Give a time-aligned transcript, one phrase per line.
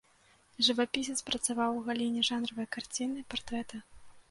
[0.67, 3.75] Жывапісец, працаваў у галіне жанравай карціны, партрэта.